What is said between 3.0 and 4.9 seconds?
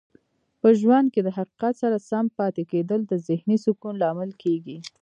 د ذهنې سکون لامل کیږي.